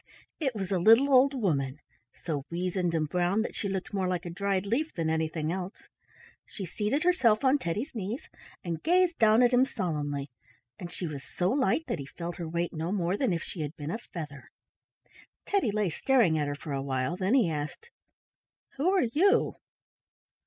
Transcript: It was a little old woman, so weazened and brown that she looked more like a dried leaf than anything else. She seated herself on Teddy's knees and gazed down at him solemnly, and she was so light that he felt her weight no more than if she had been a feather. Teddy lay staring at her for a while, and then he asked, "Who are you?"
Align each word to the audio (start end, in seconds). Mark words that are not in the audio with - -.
It 0.39 0.55
was 0.55 0.71
a 0.71 0.79
little 0.79 1.13
old 1.13 1.35
woman, 1.39 1.77
so 2.15 2.43
weazened 2.49 2.95
and 2.95 3.07
brown 3.07 3.43
that 3.43 3.55
she 3.55 3.69
looked 3.69 3.93
more 3.93 4.07
like 4.07 4.25
a 4.25 4.31
dried 4.31 4.65
leaf 4.65 4.91
than 4.95 5.11
anything 5.11 5.51
else. 5.51 5.89
She 6.47 6.65
seated 6.65 7.03
herself 7.03 7.43
on 7.43 7.59
Teddy's 7.59 7.93
knees 7.93 8.27
and 8.63 8.81
gazed 8.81 9.19
down 9.19 9.43
at 9.43 9.53
him 9.53 9.63
solemnly, 9.63 10.31
and 10.79 10.91
she 10.91 11.05
was 11.05 11.21
so 11.23 11.51
light 11.51 11.85
that 11.85 11.99
he 11.99 12.07
felt 12.07 12.37
her 12.37 12.49
weight 12.49 12.73
no 12.73 12.91
more 12.91 13.15
than 13.15 13.31
if 13.31 13.43
she 13.43 13.61
had 13.61 13.75
been 13.77 13.91
a 13.91 13.99
feather. 13.99 14.49
Teddy 15.45 15.69
lay 15.69 15.91
staring 15.91 16.35
at 16.35 16.47
her 16.47 16.55
for 16.55 16.73
a 16.73 16.81
while, 16.81 17.11
and 17.11 17.19
then 17.21 17.33
he 17.35 17.47
asked, 17.47 17.91
"Who 18.77 18.89
are 18.89 19.03
you?" 19.03 19.57